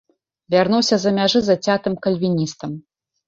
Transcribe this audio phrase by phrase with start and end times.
[0.53, 2.71] Вярнуўся з-за мяжы зацятым кальвіністам.